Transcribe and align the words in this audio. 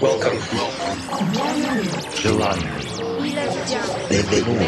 Welcome. 0.00 0.38
July. 2.14 2.58
Benvenuto. 4.08 4.64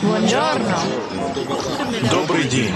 Buongiorno. 0.00 0.76
Добрый 2.10 2.44
день. 2.48 2.74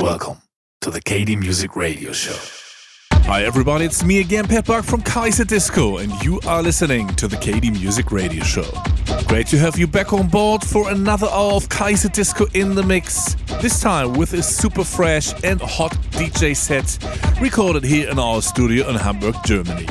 Welcome 0.00 0.38
to 0.80 0.90
the 0.90 1.00
KD 1.00 1.36
Music 1.36 1.76
Radio 1.76 2.12
Show. 2.12 2.61
Hi 3.33 3.45
everybody, 3.45 3.85
it's 3.85 4.03
me 4.03 4.19
again, 4.19 4.47
Pep 4.47 4.67
Buck 4.67 4.85
from 4.85 5.01
Kaiserdisco, 5.01 6.03
and 6.03 6.13
you 6.23 6.39
are 6.45 6.61
listening 6.61 7.07
to 7.15 7.27
the 7.27 7.35
KD 7.35 7.71
Music 7.71 8.11
Radio 8.11 8.43
Show. 8.43 8.71
Great 9.25 9.47
to 9.47 9.57
have 9.57 9.75
you 9.75 9.87
back 9.87 10.13
on 10.13 10.27
board 10.27 10.63
for 10.63 10.91
another 10.91 11.25
hour 11.31 11.53
of 11.53 11.67
Kaiserdisco 11.67 12.55
in 12.55 12.75
the 12.75 12.83
mix. 12.83 13.33
This 13.59 13.81
time 13.81 14.13
with 14.13 14.33
a 14.33 14.43
super 14.43 14.83
fresh 14.83 15.33
and 15.43 15.59
hot 15.59 15.93
DJ 16.11 16.55
set 16.55 16.99
recorded 17.41 17.83
here 17.83 18.07
in 18.07 18.19
our 18.19 18.39
studio 18.39 18.87
in 18.87 18.93
Hamburg, 18.97 19.33
Germany. 19.43 19.87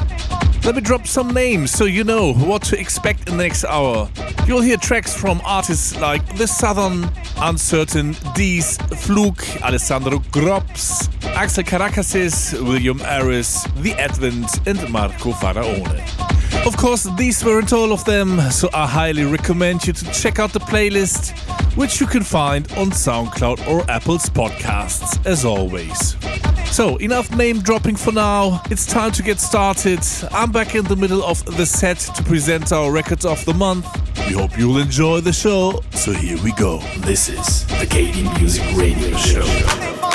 Let 0.64 0.76
me 0.76 0.80
drop 0.80 1.08
some 1.08 1.34
names 1.34 1.72
so 1.72 1.86
you 1.86 2.04
know 2.04 2.34
what 2.34 2.62
to 2.64 2.78
expect 2.78 3.28
in 3.28 3.36
the 3.36 3.42
next 3.42 3.64
hour. 3.64 4.08
You'll 4.46 4.60
hear 4.60 4.76
tracks 4.76 5.12
from 5.12 5.40
artists 5.44 5.98
like 5.98 6.36
The 6.36 6.46
Southern, 6.46 7.10
Uncertain, 7.38 8.14
DEAS, 8.36 8.78
Flug, 8.78 9.42
Alessandro 9.62 10.18
Grops, 10.30 11.08
Axel 11.34 11.64
Karakasis, 11.64 12.52
William 12.62 13.00
Arist, 13.02 13.74
The 13.82 13.94
Advent, 13.94 14.64
and 14.68 14.88
Marco 14.88 15.32
Faraone. 15.32 16.41
Of 16.66 16.76
course, 16.76 17.08
these 17.16 17.44
weren't 17.44 17.72
all 17.72 17.92
of 17.92 18.04
them, 18.04 18.40
so 18.50 18.68
I 18.72 18.86
highly 18.86 19.24
recommend 19.24 19.86
you 19.86 19.92
to 19.92 20.04
check 20.12 20.38
out 20.38 20.52
the 20.52 20.60
playlist, 20.60 21.36
which 21.76 22.00
you 22.00 22.06
can 22.06 22.22
find 22.22 22.70
on 22.72 22.90
SoundCloud 22.90 23.66
or 23.66 23.90
Apple's 23.90 24.30
podcasts, 24.30 25.24
as 25.26 25.44
always. 25.44 26.16
So, 26.72 26.96
enough 26.96 27.34
name 27.36 27.60
dropping 27.60 27.96
for 27.96 28.12
now. 28.12 28.62
It's 28.70 28.86
time 28.86 29.12
to 29.12 29.22
get 29.22 29.40
started. 29.40 30.00
I'm 30.30 30.52
back 30.52 30.74
in 30.74 30.84
the 30.84 30.96
middle 30.96 31.22
of 31.22 31.44
the 31.44 31.66
set 31.66 31.98
to 31.98 32.22
present 32.22 32.72
our 32.72 32.90
records 32.90 33.26
of 33.26 33.44
the 33.44 33.54
month. 33.54 33.86
We 34.26 34.34
hope 34.34 34.56
you'll 34.56 34.78
enjoy 34.78 35.20
the 35.20 35.32
show. 35.32 35.82
So, 35.90 36.12
here 36.12 36.42
we 36.42 36.52
go. 36.52 36.78
This 36.98 37.28
is 37.28 37.66
the 37.66 37.86
KD 37.86 38.38
Music 38.38 38.64
Radio 38.74 39.14
Show. 39.16 40.11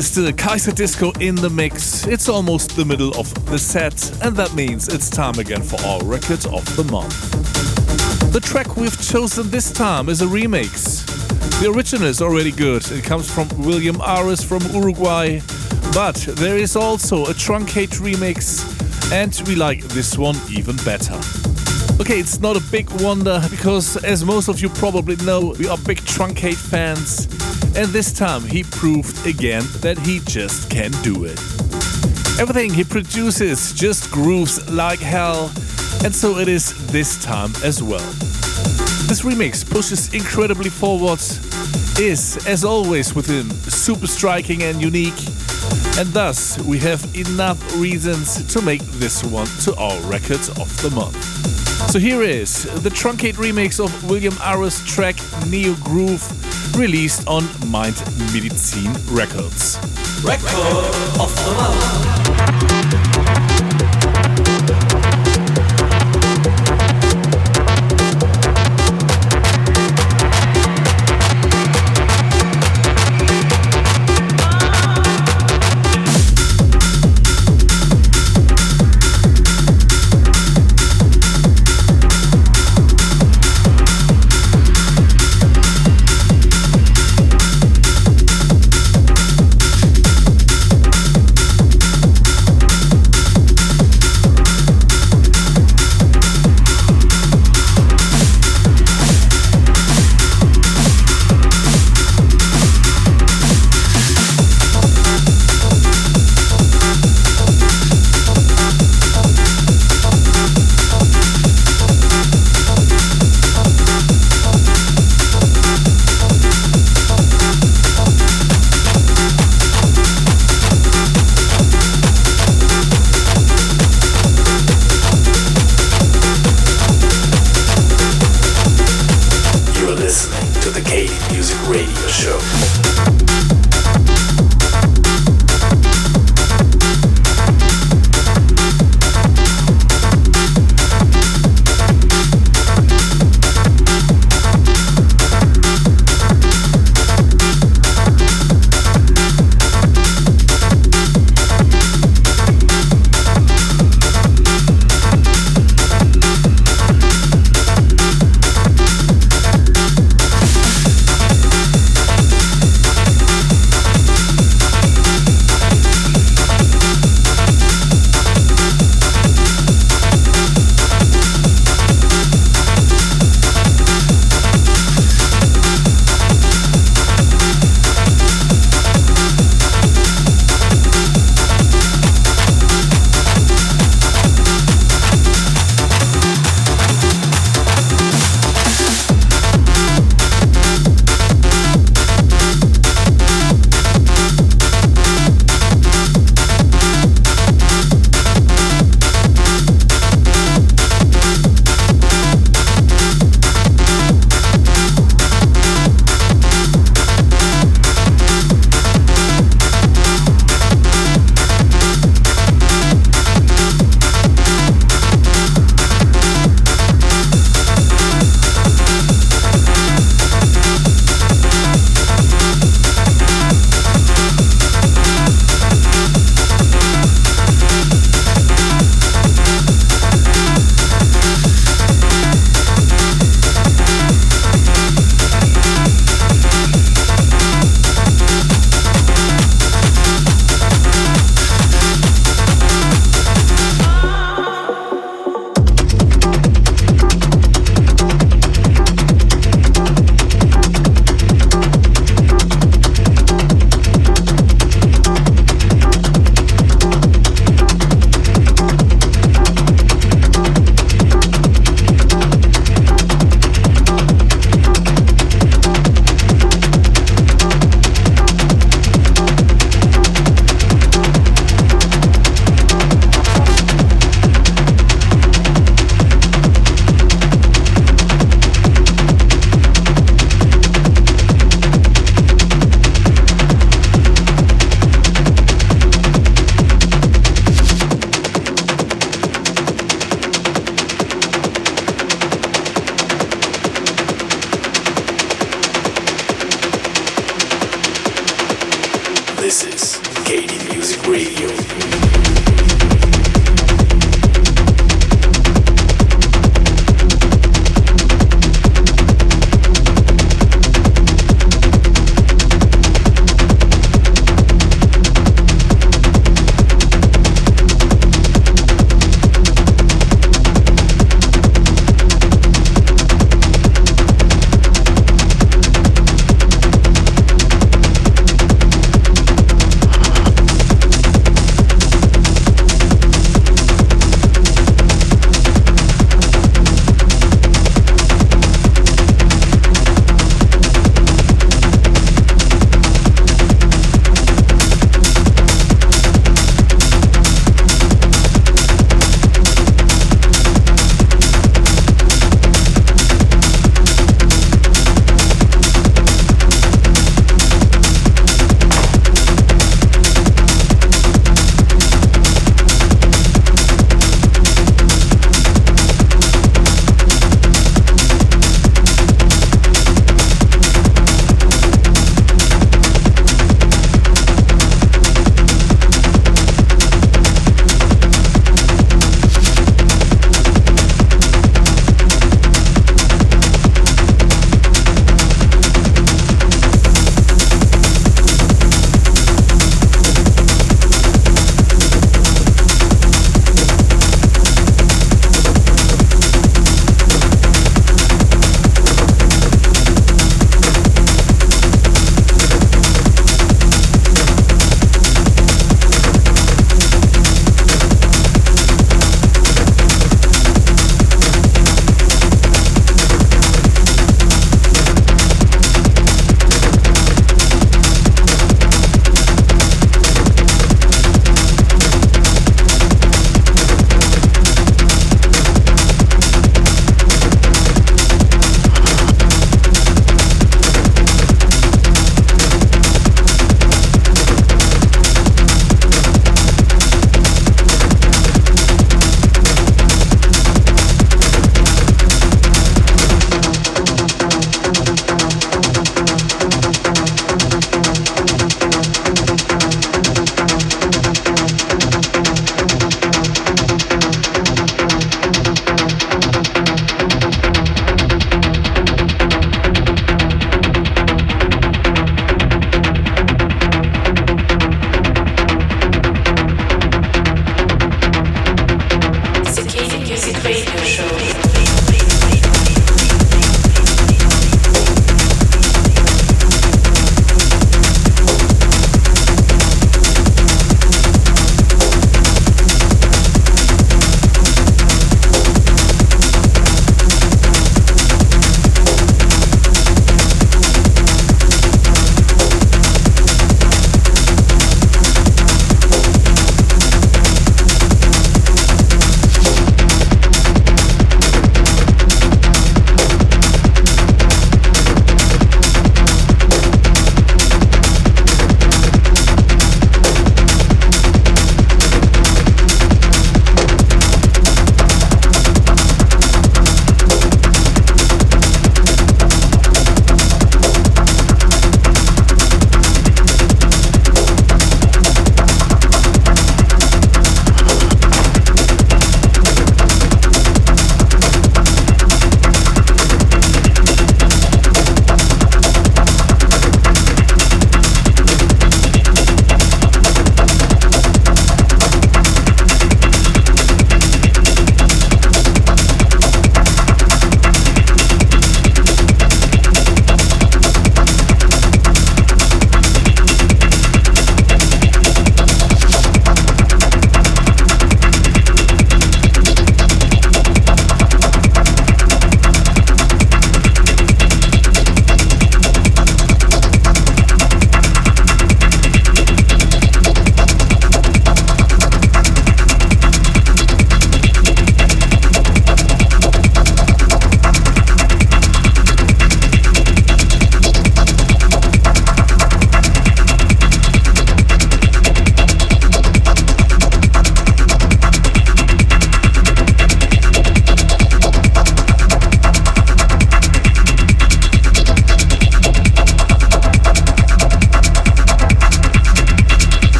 is 0.00 0.14
the 0.14 0.32
Kaiserdisco 0.32 1.20
in 1.20 1.34
the 1.34 1.50
mix. 1.50 2.06
It's 2.06 2.26
almost 2.26 2.74
the 2.74 2.86
middle 2.86 3.10
of 3.18 3.34
the 3.50 3.58
set, 3.58 4.10
and 4.22 4.34
that 4.34 4.54
means 4.54 4.88
it's 4.88 5.10
time 5.10 5.38
again 5.38 5.62
for 5.62 5.78
our 5.86 6.02
record 6.04 6.46
of 6.46 6.64
the 6.74 6.84
month. 6.84 7.14
The 8.32 8.40
track 8.40 8.78
we've 8.78 8.98
chosen 9.02 9.50
this 9.50 9.70
time 9.70 10.08
is 10.08 10.22
a 10.22 10.24
remix. 10.24 11.04
The 11.60 11.70
original 11.70 12.08
is 12.08 12.22
already 12.22 12.50
good. 12.50 12.90
It 12.90 13.04
comes 13.04 13.30
from 13.30 13.46
William 13.58 14.00
Arist 14.00 14.46
from 14.46 14.62
Uruguay, 14.72 15.40
but 15.92 16.16
there 16.36 16.56
is 16.56 16.76
also 16.76 17.24
a 17.26 17.34
truncate 17.34 18.00
remix, 18.00 18.64
and 19.12 19.38
we 19.46 19.54
like 19.54 19.82
this 19.88 20.16
one 20.16 20.36
even 20.50 20.76
better. 20.76 21.20
Okay, 22.00 22.18
it's 22.18 22.40
not 22.40 22.56
a 22.56 22.62
big 22.70 22.88
wonder 23.02 23.42
because, 23.50 24.02
as 24.02 24.24
most 24.24 24.48
of 24.48 24.62
you 24.62 24.70
probably 24.70 25.16
know, 25.26 25.54
we 25.58 25.68
are 25.68 25.76
big 25.76 25.98
truncate 25.98 26.56
fans 26.56 27.28
and 27.80 27.88
this 27.94 28.12
time 28.12 28.42
he 28.42 28.62
proved 28.62 29.26
again 29.26 29.62
that 29.80 29.96
he 30.00 30.20
just 30.26 30.68
can 30.68 30.90
do 31.02 31.24
it. 31.24 31.40
Everything 32.38 32.70
he 32.70 32.84
produces 32.84 33.72
just 33.72 34.10
grooves 34.10 34.70
like 34.70 34.98
hell, 34.98 35.46
and 36.04 36.14
so 36.14 36.36
it 36.36 36.46
is 36.46 36.74
this 36.92 37.24
time 37.24 37.50
as 37.64 37.82
well. 37.82 38.04
This 39.08 39.22
remix 39.22 39.64
pushes 39.64 40.12
incredibly 40.12 40.68
forward, 40.68 41.20
is, 41.98 42.46
as 42.46 42.66
always 42.66 43.14
with 43.14 43.26
him, 43.26 43.48
super 43.48 44.06
striking 44.06 44.62
and 44.62 44.82
unique, 44.82 45.18
and 45.96 46.06
thus 46.08 46.58
we 46.64 46.78
have 46.80 47.02
enough 47.16 47.58
reasons 47.78 48.44
to 48.52 48.60
make 48.60 48.82
this 49.00 49.24
one 49.24 49.48
to 49.64 49.74
our 49.76 49.98
records 50.02 50.50
of 50.50 50.68
the 50.82 50.90
month. 50.90 51.16
So 51.90 51.98
here 51.98 52.20
is 52.20 52.64
the 52.82 52.90
truncate 52.90 53.36
remix 53.36 53.82
of 53.82 53.90
William 54.10 54.34
Arist' 54.44 54.86
track 54.86 55.16
Neo 55.48 55.72
Groove 55.76 56.49
released 56.76 57.26
on 57.26 57.44
Mind 57.70 57.96
Medizin 58.32 58.94
Records. 59.10 59.78
Record 60.24 60.84
of 61.20 61.34
the 61.44 61.54
month. 61.56 63.19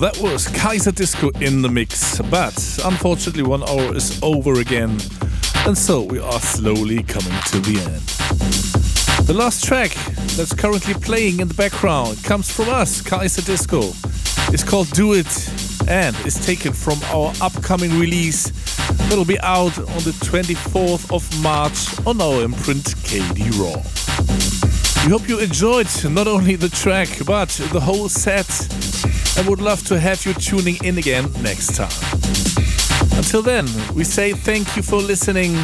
That 0.00 0.18
was 0.18 0.46
Kaiserdisco 0.46 1.42
in 1.42 1.60
the 1.60 1.68
mix, 1.68 2.18
but 2.30 2.56
unfortunately, 2.86 3.42
one 3.42 3.62
hour 3.62 3.94
is 3.94 4.18
over 4.22 4.58
again, 4.58 4.98
and 5.66 5.76
so 5.76 6.00
we 6.00 6.18
are 6.18 6.40
slowly 6.40 7.02
coming 7.02 7.38
to 7.48 7.60
the 7.60 7.78
end. 7.78 9.26
The 9.26 9.34
last 9.34 9.62
track 9.62 9.90
that's 10.36 10.54
currently 10.54 10.94
playing 10.94 11.40
in 11.40 11.48
the 11.48 11.54
background 11.54 12.24
comes 12.24 12.50
from 12.50 12.70
us, 12.70 13.02
Kaiserdisco. 13.02 13.94
It's 14.54 14.64
called 14.64 14.90
Do 14.92 15.12
It 15.12 15.28
and 15.86 16.16
is 16.24 16.46
taken 16.46 16.72
from 16.72 16.98
our 17.12 17.34
upcoming 17.42 17.98
release 17.98 18.50
that'll 19.10 19.26
be 19.26 19.38
out 19.40 19.76
on 19.78 20.02
the 20.04 20.16
24th 20.24 21.14
of 21.14 21.42
March 21.42 22.06
on 22.06 22.22
our 22.22 22.42
imprint 22.42 22.84
KD 23.04 23.50
Raw. 23.60 23.82
We 25.04 25.10
hope 25.10 25.28
you 25.28 25.40
enjoyed 25.40 25.88
not 26.04 26.26
only 26.26 26.56
the 26.56 26.70
track 26.70 27.08
but 27.26 27.50
the 27.70 27.80
whole 27.80 28.08
set 28.08 28.48
and 29.40 29.48
would 29.48 29.62
love 29.62 29.82
to 29.82 29.98
have 29.98 30.26
you 30.26 30.34
tuning 30.34 30.76
in 30.84 30.98
again 30.98 31.32
next 31.42 31.74
time. 31.74 31.88
Until 33.16 33.40
then, 33.40 33.66
we 33.94 34.04
say 34.04 34.34
thank 34.34 34.76
you 34.76 34.82
for 34.82 34.96
listening. 34.96 35.54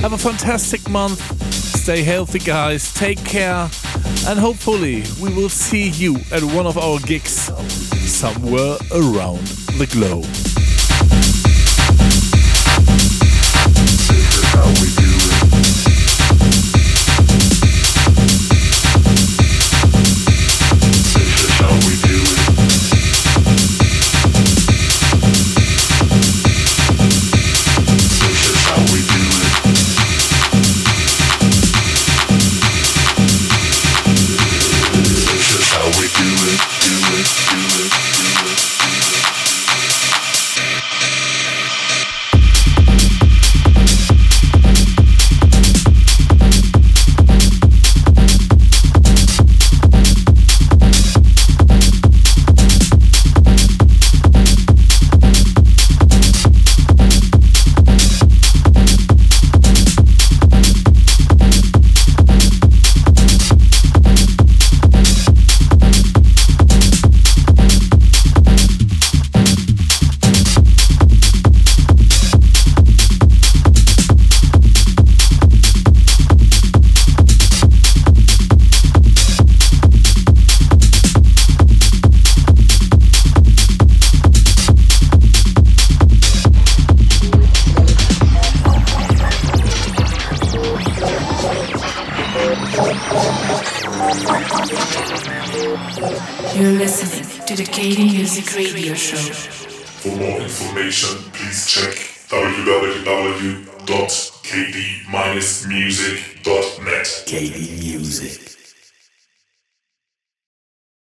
Have 0.00 0.14
a 0.14 0.18
fantastic 0.18 0.88
month. 0.88 1.20
Stay 1.52 2.02
healthy, 2.02 2.38
guys. 2.38 2.94
Take 2.94 3.22
care. 3.26 3.68
And 4.26 4.38
hopefully, 4.38 5.02
we 5.20 5.34
will 5.34 5.50
see 5.50 5.90
you 5.90 6.16
at 6.32 6.42
one 6.42 6.66
of 6.66 6.78
our 6.78 6.98
gigs 7.00 7.52
somewhere 8.10 8.78
around 8.92 9.46
the 9.76 9.86
globe. 9.92 10.24
This 14.08 14.38
is 14.38 14.44
how 14.54 14.68
we 14.68 14.88
do 14.96 15.44
it. 15.44 15.47